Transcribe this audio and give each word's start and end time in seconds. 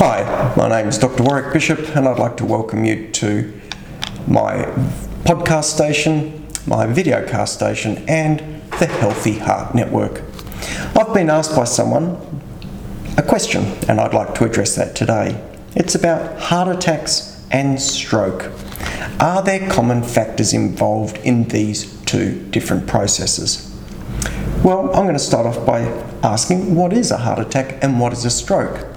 Hi, 0.00 0.54
my 0.56 0.68
name 0.68 0.86
is 0.86 0.96
Dr. 0.96 1.24
Warwick 1.24 1.52
Bishop, 1.52 1.96
and 1.96 2.06
I'd 2.06 2.20
like 2.20 2.36
to 2.36 2.44
welcome 2.44 2.84
you 2.84 3.10
to 3.10 3.60
my 4.28 4.58
podcast 5.24 5.64
station, 5.64 6.46
my 6.68 6.86
videocast 6.86 7.48
station, 7.48 8.04
and 8.08 8.62
the 8.78 8.86
Healthy 8.86 9.40
Heart 9.40 9.74
Network. 9.74 10.22
I've 10.94 11.12
been 11.12 11.28
asked 11.28 11.56
by 11.56 11.64
someone 11.64 12.16
a 13.16 13.24
question, 13.24 13.64
and 13.88 13.98
I'd 14.00 14.14
like 14.14 14.36
to 14.36 14.44
address 14.44 14.76
that 14.76 14.94
today. 14.94 15.44
It's 15.74 15.96
about 15.96 16.38
heart 16.42 16.68
attacks 16.68 17.44
and 17.50 17.82
stroke. 17.82 18.52
Are 19.18 19.42
there 19.42 19.68
common 19.68 20.04
factors 20.04 20.52
involved 20.52 21.16
in 21.24 21.48
these 21.48 22.00
two 22.02 22.40
different 22.50 22.86
processes? 22.86 23.76
Well, 24.62 24.94
I'm 24.94 25.06
going 25.06 25.14
to 25.14 25.18
start 25.18 25.44
off 25.44 25.66
by 25.66 25.80
asking 26.22 26.76
what 26.76 26.92
is 26.92 27.10
a 27.10 27.16
heart 27.16 27.40
attack 27.40 27.82
and 27.82 27.98
what 27.98 28.12
is 28.12 28.24
a 28.24 28.30
stroke? 28.30 28.94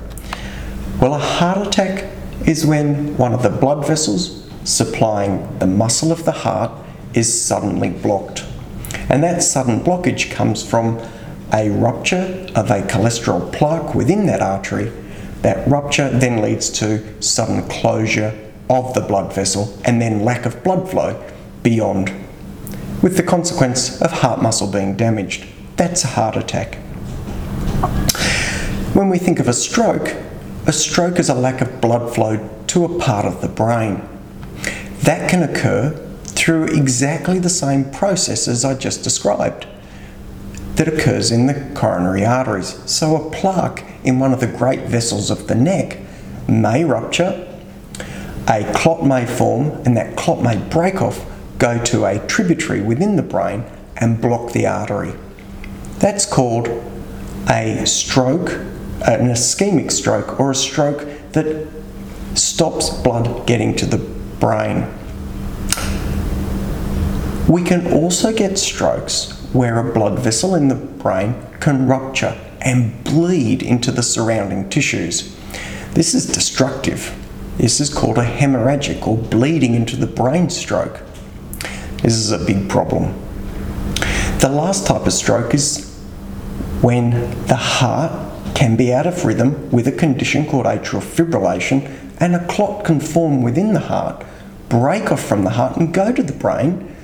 Well, 1.01 1.15
a 1.15 1.17
heart 1.17 1.65
attack 1.65 2.05
is 2.45 2.63
when 2.63 3.17
one 3.17 3.33
of 3.33 3.41
the 3.41 3.49
blood 3.49 3.87
vessels 3.87 4.47
supplying 4.63 5.57
the 5.57 5.65
muscle 5.65 6.11
of 6.11 6.25
the 6.25 6.31
heart 6.31 6.71
is 7.15 7.41
suddenly 7.41 7.89
blocked. 7.89 8.45
And 9.09 9.23
that 9.23 9.41
sudden 9.41 9.79
blockage 9.79 10.29
comes 10.29 10.63
from 10.63 10.99
a 11.51 11.71
rupture 11.71 12.47
of 12.55 12.69
a 12.69 12.83
cholesterol 12.83 13.51
plaque 13.51 13.95
within 13.95 14.27
that 14.27 14.41
artery. 14.41 14.91
That 15.41 15.67
rupture 15.67 16.07
then 16.07 16.39
leads 16.39 16.69
to 16.81 17.19
sudden 17.19 17.67
closure 17.67 18.37
of 18.69 18.93
the 18.93 19.01
blood 19.01 19.33
vessel 19.33 19.75
and 19.83 19.99
then 19.99 20.23
lack 20.23 20.45
of 20.45 20.63
blood 20.63 20.87
flow 20.87 21.19
beyond, 21.63 22.11
with 23.01 23.17
the 23.17 23.23
consequence 23.23 23.99
of 24.03 24.11
heart 24.11 24.39
muscle 24.39 24.71
being 24.71 24.97
damaged. 24.97 25.47
That's 25.77 26.03
a 26.03 26.09
heart 26.09 26.37
attack. 26.37 26.75
When 28.93 29.09
we 29.09 29.17
think 29.17 29.39
of 29.39 29.47
a 29.47 29.53
stroke, 29.53 30.15
a 30.65 30.73
stroke 30.73 31.17
is 31.19 31.29
a 31.29 31.33
lack 31.33 31.61
of 31.61 31.81
blood 31.81 32.13
flow 32.13 32.49
to 32.67 32.85
a 32.85 32.99
part 32.99 33.25
of 33.25 33.41
the 33.41 33.47
brain. 33.47 34.07
That 35.01 35.29
can 35.29 35.41
occur 35.41 35.91
through 36.23 36.65
exactly 36.65 37.39
the 37.39 37.49
same 37.49 37.91
processes 37.91 38.63
I 38.63 38.75
just 38.75 39.03
described 39.03 39.65
that 40.75 40.87
occurs 40.87 41.31
in 41.31 41.47
the 41.47 41.71
coronary 41.75 42.25
arteries. 42.25 42.79
So, 42.89 43.15
a 43.15 43.31
plaque 43.31 43.83
in 44.03 44.19
one 44.19 44.33
of 44.33 44.39
the 44.39 44.47
great 44.47 44.81
vessels 44.81 45.29
of 45.29 45.47
the 45.47 45.55
neck 45.55 45.99
may 46.47 46.85
rupture, 46.85 47.47
a 48.47 48.71
clot 48.73 49.05
may 49.05 49.25
form, 49.25 49.71
and 49.85 49.97
that 49.97 50.15
clot 50.15 50.41
may 50.41 50.57
break 50.69 51.01
off, 51.01 51.25
go 51.57 51.83
to 51.85 52.05
a 52.05 52.25
tributary 52.27 52.81
within 52.81 53.15
the 53.15 53.23
brain, 53.23 53.63
and 53.97 54.21
block 54.21 54.53
the 54.53 54.65
artery. 54.65 55.13
That's 55.99 56.25
called 56.25 56.67
a 57.49 57.85
stroke 57.85 58.59
Uh, 59.01 59.17
an 59.19 59.27
ischemic 59.29 59.91
stroke 59.91 60.39
or 60.39 60.51
a 60.51 60.55
stroke 60.55 61.07
that 61.31 61.67
stops 62.35 62.89
blood 63.01 63.47
getting 63.47 63.75
to 63.75 63.85
the 63.85 63.97
brain. 64.39 64.87
We 67.47 67.63
can 67.63 67.91
also 67.91 68.31
get 68.31 68.59
strokes 68.59 69.41
where 69.53 69.79
a 69.79 69.93
blood 69.93 70.19
vessel 70.19 70.55
in 70.55 70.67
the 70.67 70.75
brain 70.75 71.35
can 71.59 71.87
rupture 71.87 72.39
and 72.61 73.03
bleed 73.03 73.63
into 73.63 73.91
the 73.91 74.03
surrounding 74.03 74.69
tissues. 74.69 75.35
This 75.93 76.13
is 76.13 76.27
destructive. 76.27 77.17
This 77.57 77.79
is 77.79 77.93
called 77.93 78.17
a 78.17 78.23
hemorrhagic 78.23 79.05
or 79.07 79.17
bleeding 79.17 79.73
into 79.73 79.95
the 79.95 80.07
brain 80.07 80.49
stroke. 80.49 81.01
This 82.03 82.13
is 82.13 82.31
a 82.31 82.37
big 82.37 82.69
problem. 82.69 83.13
The 84.39 84.49
last 84.49 84.87
type 84.87 85.05
of 85.05 85.13
stroke 85.13 85.53
is 85.53 85.91
when 86.81 87.11
the 87.47 87.55
heart 87.55 88.30
can 88.61 88.75
be 88.75 88.93
out 88.93 89.07
of 89.07 89.25
rhythm 89.25 89.71
with 89.71 89.87
a 89.87 89.91
condition 89.91 90.45
called 90.45 90.67
atrial 90.67 91.01
fibrillation, 91.01 91.81
and 92.19 92.35
a 92.35 92.45
clot 92.45 92.85
can 92.85 92.99
form 92.99 93.41
within 93.41 93.73
the 93.73 93.79
heart, 93.79 94.23
break 94.69 95.11
off 95.11 95.19
from 95.19 95.43
the 95.43 95.49
heart, 95.49 95.75
and 95.77 95.91
go 95.91 96.13
to 96.13 96.21
the 96.21 96.31
brain, 96.31 96.95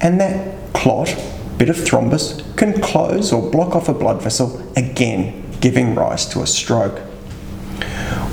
and 0.00 0.18
that 0.18 0.72
clot, 0.72 1.14
bit 1.58 1.68
of 1.68 1.76
thrombus, 1.76 2.40
can 2.56 2.80
close 2.80 3.30
or 3.30 3.50
block 3.50 3.76
off 3.76 3.90
a 3.90 3.92
blood 3.92 4.22
vessel, 4.22 4.66
again 4.74 5.44
giving 5.60 5.94
rise 5.94 6.24
to 6.24 6.40
a 6.40 6.46
stroke. 6.46 6.98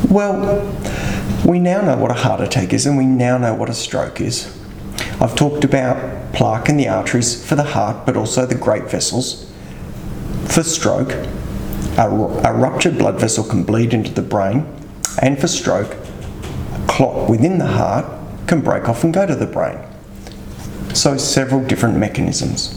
Well, 0.10 0.66
we 1.46 1.60
now 1.60 1.82
know 1.82 1.98
what 1.98 2.12
a 2.12 2.14
heart 2.14 2.40
attack 2.40 2.72
is, 2.72 2.86
and 2.86 2.98
we 2.98 3.06
now 3.06 3.38
know 3.38 3.54
what 3.54 3.70
a 3.70 3.74
stroke 3.74 4.22
is. 4.22 4.58
I've 5.20 5.36
talked 5.36 5.66
about 5.66 6.32
plaque 6.32 6.70
in 6.70 6.78
the 6.78 6.88
arteries 6.88 7.46
for 7.46 7.56
the 7.56 7.64
heart, 7.76 8.06
but 8.06 8.16
also 8.16 8.46
the 8.46 8.56
great 8.56 8.90
vessels. 8.90 9.52
For 10.48 10.64
stroke, 10.64 11.14
a, 11.98 12.54
ruptured 12.54 12.98
blood 12.98 13.20
vessel 13.20 13.44
can 13.44 13.64
bleed 13.64 13.94
into 13.94 14.12
the 14.12 14.22
brain, 14.22 14.66
and 15.22 15.40
for 15.40 15.48
stroke, 15.48 15.94
a 15.94 16.86
clot 16.88 17.30
within 17.30 17.58
the 17.58 17.68
heart 17.68 18.06
can 18.48 18.62
break 18.62 18.88
off 18.88 19.04
and 19.04 19.14
go 19.14 19.26
to 19.26 19.36
the 19.36 19.46
brain. 19.46 19.80
So, 20.94 21.18
several 21.18 21.64
different 21.66 21.98
mechanisms. 21.98 22.76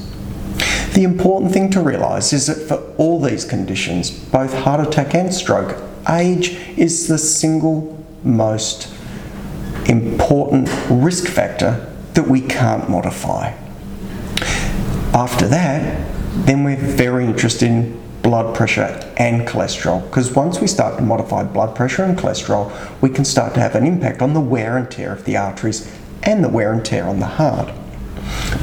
The 0.94 1.04
important 1.04 1.52
thing 1.52 1.70
to 1.70 1.80
realise 1.80 2.32
is 2.32 2.46
that 2.48 2.68
for 2.68 2.76
all 2.98 3.20
these 3.20 3.44
conditions, 3.44 4.10
both 4.10 4.52
heart 4.52 4.86
attack 4.86 5.14
and 5.14 5.32
stroke, 5.32 5.80
age 6.08 6.50
is 6.76 7.08
the 7.08 7.16
single 7.16 8.04
most 8.22 8.92
important 9.86 10.68
risk 10.90 11.26
factor 11.26 11.88
that 12.14 12.28
we 12.28 12.40
can't 12.40 12.88
modify. 12.90 13.54
After 15.14 15.46
that, 15.48 16.06
then 16.46 16.64
we're 16.64 16.76
very 16.76 17.24
interested 17.24 17.68
in 17.68 18.01
blood 18.22 18.54
pressure 18.54 19.12
and 19.16 19.46
cholesterol 19.46 20.02
because 20.06 20.32
once 20.32 20.60
we 20.60 20.66
start 20.66 20.96
to 20.96 21.02
modify 21.02 21.42
blood 21.42 21.74
pressure 21.74 22.04
and 22.04 22.16
cholesterol, 22.16 22.72
we 23.00 23.10
can 23.10 23.24
start 23.24 23.52
to 23.54 23.60
have 23.60 23.74
an 23.74 23.84
impact 23.84 24.22
on 24.22 24.32
the 24.32 24.40
wear 24.40 24.76
and 24.76 24.90
tear 24.90 25.12
of 25.12 25.24
the 25.24 25.36
arteries 25.36 25.92
and 26.22 26.42
the 26.42 26.48
wear 26.48 26.72
and 26.72 26.84
tear 26.84 27.04
on 27.04 27.18
the 27.18 27.26
heart. 27.26 27.72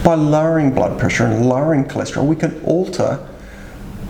By 0.04 0.16
lowering 0.16 0.74
blood 0.74 0.98
pressure 0.98 1.26
and 1.26 1.48
lowering 1.48 1.86
cholesterol, 1.86 2.26
we 2.26 2.38
can 2.38 2.64
alter 2.64 3.26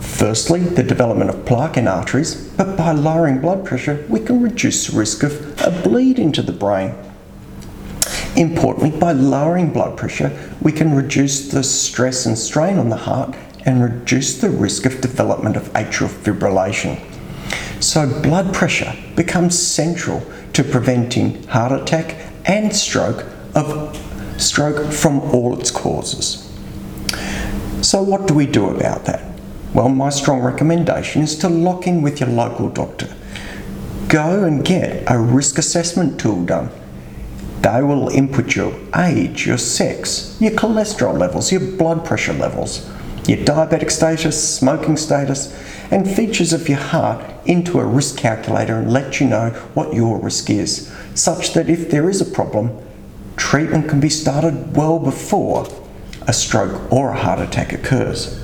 firstly 0.00 0.60
the 0.60 0.82
development 0.82 1.30
of 1.30 1.44
plaque 1.44 1.76
in 1.76 1.88
arteries, 1.88 2.34
but 2.56 2.76
by 2.76 2.92
lowering 2.92 3.40
blood 3.40 3.64
pressure, 3.66 4.04
we 4.08 4.20
can 4.20 4.40
reduce 4.40 4.86
the 4.86 4.96
risk 4.96 5.22
of 5.22 5.60
a 5.62 5.70
bleed 5.82 6.18
into 6.18 6.42
the 6.42 6.52
brain. 6.52 6.94
Importantly, 8.36 8.96
by 8.98 9.12
lowering 9.12 9.72
blood 9.72 9.98
pressure, 9.98 10.30
we 10.62 10.70
can 10.70 10.94
reduce 10.94 11.48
the 11.48 11.64
stress 11.64 12.24
and 12.24 12.38
strain 12.38 12.78
on 12.78 12.88
the 12.88 12.96
heart 12.96 13.34
and 13.64 13.82
reduce 13.82 14.40
the 14.40 14.50
risk 14.50 14.86
of 14.86 15.00
development 15.00 15.56
of 15.56 15.72
atrial 15.72 16.08
fibrillation. 16.08 16.98
So, 17.82 18.06
blood 18.22 18.52
pressure 18.52 18.94
becomes 19.16 19.58
central 19.58 20.22
to 20.52 20.62
preventing 20.62 21.42
heart 21.44 21.72
attack 21.72 22.16
and 22.44 22.74
stroke 22.74 23.24
of 23.54 23.96
stroke 24.36 24.92
from 24.92 25.20
all 25.20 25.58
its 25.58 25.70
causes. 25.70 26.46
So, 27.82 28.02
what 28.02 28.26
do 28.26 28.34
we 28.34 28.46
do 28.46 28.68
about 28.68 29.04
that? 29.06 29.24
Well, 29.72 29.88
my 29.88 30.10
strong 30.10 30.40
recommendation 30.40 31.22
is 31.22 31.38
to 31.38 31.48
lock 31.48 31.86
in 31.86 32.02
with 32.02 32.20
your 32.20 32.28
local 32.28 32.68
doctor. 32.68 33.08
Go 34.08 34.44
and 34.44 34.64
get 34.64 35.04
a 35.06 35.18
risk 35.18 35.58
assessment 35.58 36.20
tool 36.20 36.44
done. 36.44 36.70
They 37.62 37.82
will 37.82 38.08
input 38.08 38.56
your 38.56 38.74
age, 38.96 39.46
your 39.46 39.58
sex, 39.58 40.36
your 40.40 40.52
cholesterol 40.52 41.16
levels, 41.16 41.52
your 41.52 41.60
blood 41.60 42.04
pressure 42.04 42.32
levels 42.32 42.90
your 43.30 43.38
diabetic 43.38 43.92
status, 43.92 44.56
smoking 44.56 44.96
status, 44.96 45.56
and 45.92 46.10
features 46.10 46.52
of 46.52 46.68
your 46.68 46.78
heart 46.78 47.24
into 47.46 47.78
a 47.78 47.84
risk 47.84 48.16
calculator 48.18 48.76
and 48.76 48.92
let 48.92 49.20
you 49.20 49.28
know 49.28 49.50
what 49.74 49.94
your 49.94 50.18
risk 50.18 50.50
is, 50.50 50.92
such 51.14 51.52
that 51.52 51.70
if 51.70 51.92
there 51.92 52.10
is 52.10 52.20
a 52.20 52.24
problem, 52.24 52.76
treatment 53.36 53.88
can 53.88 54.00
be 54.00 54.08
started 54.08 54.76
well 54.76 54.98
before 54.98 55.68
a 56.26 56.32
stroke 56.32 56.92
or 56.92 57.10
a 57.10 57.16
heart 57.16 57.38
attack 57.38 57.72
occurs. 57.72 58.36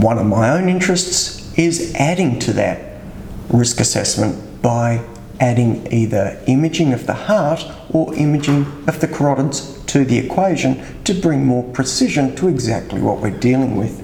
One 0.00 0.18
of 0.18 0.26
my 0.26 0.50
own 0.50 0.68
interests 0.68 1.56
is 1.56 1.94
adding 1.94 2.40
to 2.40 2.52
that 2.54 3.00
risk 3.48 3.78
assessment 3.78 4.60
by 4.60 5.04
adding 5.40 5.90
either 5.92 6.40
imaging 6.46 6.92
of 6.92 7.06
the 7.06 7.14
heart 7.14 7.64
or 7.90 8.14
imaging 8.14 8.62
of 8.86 9.00
the 9.00 9.08
carotids 9.08 9.84
to 9.86 10.04
the 10.04 10.18
equation 10.18 11.02
to 11.04 11.14
bring 11.14 11.44
more 11.44 11.62
precision 11.72 12.34
to 12.36 12.48
exactly 12.48 13.00
what 13.00 13.20
we're 13.20 13.38
dealing 13.38 13.76
with. 13.76 14.02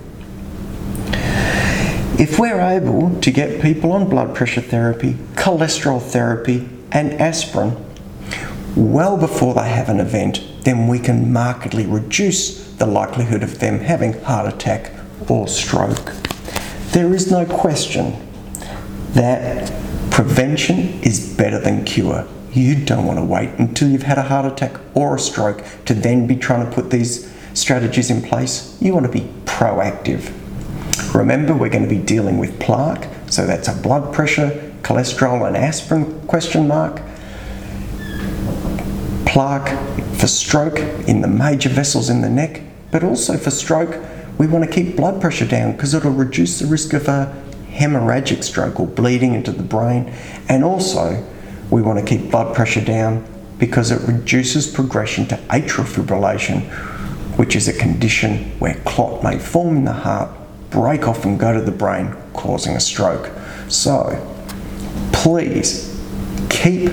If 2.20 2.38
we're 2.38 2.60
able 2.60 3.18
to 3.20 3.30
get 3.30 3.62
people 3.62 3.92
on 3.92 4.08
blood 4.08 4.34
pressure 4.34 4.60
therapy, 4.60 5.14
cholesterol 5.34 6.00
therapy, 6.00 6.68
and 6.92 7.14
aspirin 7.14 7.76
well 8.76 9.16
before 9.16 9.54
they 9.54 9.68
have 9.68 9.88
an 9.88 10.00
event, 10.00 10.42
then 10.60 10.88
we 10.88 10.98
can 10.98 11.32
markedly 11.32 11.86
reduce 11.86 12.72
the 12.74 12.86
likelihood 12.86 13.42
of 13.42 13.58
them 13.58 13.80
having 13.80 14.12
heart 14.22 14.52
attack 14.52 14.92
or 15.28 15.48
stroke. 15.48 16.12
There 16.92 17.14
is 17.14 17.30
no 17.30 17.44
question 17.46 18.14
that 19.12 19.72
prevention 20.12 21.00
is 21.02 21.34
better 21.38 21.58
than 21.58 21.84
cure. 21.84 22.28
You 22.52 22.84
don't 22.84 23.06
want 23.06 23.18
to 23.18 23.24
wait 23.24 23.48
until 23.58 23.88
you've 23.88 24.02
had 24.02 24.18
a 24.18 24.22
heart 24.22 24.44
attack 24.44 24.78
or 24.94 25.16
a 25.16 25.18
stroke 25.18 25.64
to 25.86 25.94
then 25.94 26.26
be 26.26 26.36
trying 26.36 26.68
to 26.68 26.70
put 26.70 26.90
these 26.90 27.32
strategies 27.54 28.10
in 28.10 28.20
place. 28.20 28.76
You 28.78 28.92
want 28.92 29.06
to 29.06 29.12
be 29.12 29.26
proactive. 29.46 30.30
Remember, 31.14 31.54
we're 31.54 31.70
going 31.70 31.88
to 31.88 31.88
be 31.88 31.98
dealing 31.98 32.36
with 32.36 32.60
plaque, 32.60 33.08
so 33.30 33.46
that's 33.46 33.68
a 33.68 33.72
blood 33.72 34.12
pressure, 34.12 34.74
cholesterol, 34.82 35.46
and 35.46 35.56
aspirin 35.56 36.26
question 36.26 36.68
mark. 36.68 37.00
Plaque 39.24 39.78
for 40.16 40.26
stroke 40.26 40.78
in 41.08 41.22
the 41.22 41.28
major 41.28 41.70
vessels 41.70 42.10
in 42.10 42.20
the 42.20 42.28
neck, 42.28 42.60
but 42.90 43.02
also 43.02 43.38
for 43.38 43.50
stroke, 43.50 43.96
we 44.36 44.46
want 44.46 44.62
to 44.62 44.70
keep 44.70 44.94
blood 44.94 45.22
pressure 45.22 45.46
down 45.46 45.72
because 45.72 45.94
it'll 45.94 46.10
reduce 46.10 46.58
the 46.58 46.66
risk 46.66 46.92
of 46.92 47.08
a 47.08 47.34
hemorrhagic 47.72 48.44
stroke 48.44 48.78
or 48.78 48.86
bleeding 48.86 49.34
into 49.34 49.50
the 49.50 49.62
brain, 49.62 50.12
and 50.48 50.64
also 50.64 51.24
we 51.70 51.82
want 51.82 51.98
to 51.98 52.04
keep 52.04 52.30
blood 52.30 52.54
pressure 52.54 52.84
down 52.84 53.26
because 53.58 53.90
it 53.90 54.00
reduces 54.06 54.66
progression 54.66 55.26
to 55.28 55.36
atrial 55.48 55.84
fibrillation, 55.84 56.62
which 57.38 57.56
is 57.56 57.68
a 57.68 57.72
condition 57.72 58.50
where 58.58 58.74
clot 58.84 59.22
may 59.22 59.38
form 59.38 59.76
in 59.76 59.84
the 59.84 59.92
heart, 59.92 60.30
break 60.70 61.06
off 61.06 61.24
and 61.24 61.38
go 61.38 61.52
to 61.52 61.60
the 61.60 61.70
brain, 61.70 62.14
causing 62.32 62.74
a 62.76 62.80
stroke. 62.80 63.30
So, 63.68 64.18
please 65.12 65.88
keep 66.50 66.92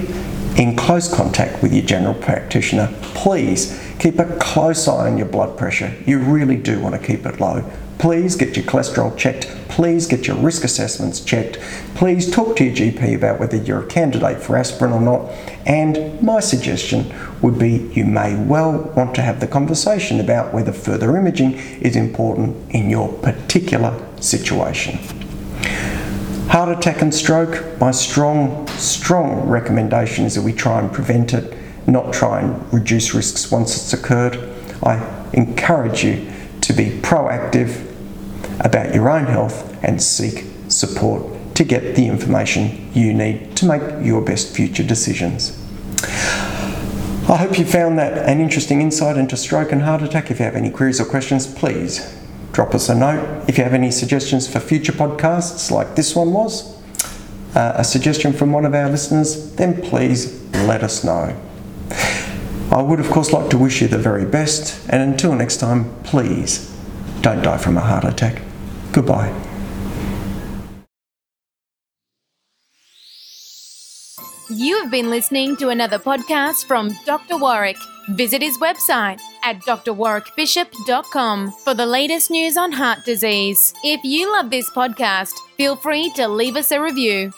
in 0.60 0.76
close 0.76 1.12
contact 1.12 1.64
with 1.64 1.74
your 1.74 1.86
general 1.86 2.14
practitioner. 2.14 2.94
Please 3.02 3.82
keep 3.98 4.20
a 4.20 4.38
close 4.40 4.90
eye 4.90 5.10
on 5.10 5.18
your 5.18 5.28
blood 5.28 5.58
pressure. 5.58 5.96
You 6.06 6.20
really 6.20 6.58
do 6.58 6.82
want 6.82 7.00
to 7.00 7.08
keep 7.08 7.26
it 7.26 7.40
low. 7.40 7.64
Please 7.98 8.36
get 8.36 8.58
your 8.58 8.66
cholesterol 8.66 9.18
checked. 9.18 9.48
Please 9.70 10.06
get 10.06 10.28
your 10.28 10.36
risk 10.36 10.66
assessments 10.66 11.22
checked. 11.22 11.60
Please 11.96 12.30
talk 12.30 12.58
to 12.58 12.66
your 12.66 12.76
GP 12.76 13.16
about 13.16 13.40
whether 13.40 13.56
you're 13.56 13.84
a 13.84 13.88
candidate 13.88 14.42
for 14.42 14.58
aspirin 14.58 14.92
or 14.92 15.00
not. 15.00 15.32
And 15.66 16.22
my 16.22 16.42
suggestion 16.42 17.14
would 17.42 17.58
be 17.58 17.90
you 17.94 18.04
may 18.04 18.36
well 18.36 18.92
want 18.98 19.16
to 19.16 19.22
have 19.22 19.40
the 19.40 19.48
conversation 19.48 20.20
about 20.20 20.54
whether 20.54 20.74
further 20.74 21.16
imaging 21.16 21.54
is 21.82 21.96
important 21.96 22.70
in 22.72 22.90
your 22.90 23.14
particular 23.20 23.98
situation. 24.20 25.00
Heart 26.50 26.80
attack 26.80 27.04
and 27.04 27.14
stroke, 27.14 27.80
my 27.80 27.92
strong, 27.92 28.66
strong 28.70 29.48
recommendation 29.48 30.26
is 30.26 30.34
that 30.34 30.42
we 30.42 30.52
try 30.52 30.80
and 30.80 30.92
prevent 30.92 31.32
it, 31.32 31.56
not 31.86 32.12
try 32.12 32.42
and 32.42 32.74
reduce 32.74 33.14
risks 33.14 33.52
once 33.52 33.76
it's 33.76 33.94
occurred. 33.94 34.50
I 34.82 35.30
encourage 35.34 36.04
you 36.04 36.28
to 36.62 36.74
be 36.74 36.86
proactive 36.86 37.86
about 38.62 38.96
your 38.96 39.12
own 39.12 39.28
health 39.28 39.78
and 39.84 40.02
seek 40.02 40.44
support 40.70 41.24
to 41.54 41.64
get 41.64 41.96
the 41.96 42.08
information 42.08 42.92
you 42.96 43.14
need 43.14 43.56
to 43.58 43.68
make 43.68 44.04
your 44.04 44.24
best 44.24 44.56
future 44.56 44.84
decisions. 44.84 45.56
I 47.30 47.36
hope 47.36 47.60
you 47.60 47.66
found 47.66 48.00
that 48.00 48.28
an 48.28 48.42
interesting 48.42 48.82
insight 48.82 49.18
into 49.18 49.38
stroke 49.38 49.72
and 49.72 49.84
heart 49.84 50.02
attack. 50.02 50.32
If 50.32 50.40
you 50.40 50.46
have 50.46 50.56
any 50.56 50.72
queries 50.72 51.00
or 51.00 51.06
questions, 51.06 51.46
please 51.46 52.19
drop 52.52 52.74
us 52.76 52.90
a 52.90 52.96
note. 52.96 53.46
If 53.48 53.58
you 53.58 53.64
have 53.64 53.74
any 53.74 53.92
suggestions 53.92 54.48
for 54.48 54.60
future 54.60 54.92
podcasts, 54.92 55.72
like 55.72 55.96
this 55.96 56.16
one 56.16 56.32
was, 56.34 56.76
uh, 57.56 57.74
a 57.76 57.84
suggestion 57.84 58.34
from 58.34 58.52
one 58.52 58.66
of 58.66 58.74
our 58.74 58.90
listeners, 58.90 59.56
then 59.56 59.82
please 59.82 60.42
let 60.66 60.84
us 60.84 61.04
know. 61.04 61.36
I 62.72 62.82
would, 62.82 63.00
of 63.00 63.10
course, 63.10 63.34
like 63.34 63.50
to 63.50 63.58
wish 63.58 63.82
you 63.82 63.88
the 63.88 63.98
very 63.98 64.26
best, 64.26 64.88
and 64.90 65.02
until 65.02 65.34
next 65.34 65.58
time, 65.58 65.92
please 66.04 66.72
don't 67.22 67.42
die 67.42 67.58
from 67.58 67.78
a 67.78 67.82
heart 67.82 68.04
attack. 68.04 68.42
Goodbye. 68.92 69.34
You 74.52 74.82
have 74.82 74.90
been 74.90 75.10
listening 75.10 75.58
to 75.58 75.70
another 75.70 76.00
podcast 76.00 76.66
from 76.66 76.96
Dr. 77.06 77.38
Warwick. 77.38 77.78
Visit 78.16 78.42
his 78.42 78.58
website 78.58 79.20
at 79.44 79.60
drwarwickbishop.com 79.60 81.52
for 81.64 81.74
the 81.76 81.86
latest 81.86 82.32
news 82.32 82.58
on 82.58 82.72
heart 82.72 83.06
disease. 83.06 83.74
If 83.84 84.04
you 84.04 84.32
love 84.32 84.50
this 84.50 84.70
podcast, 84.72 85.34
feel 85.58 85.76
free 85.76 86.12
to 86.16 86.28
leave 86.28 86.56
us 86.56 86.72
a 86.72 86.82
review. 86.82 87.32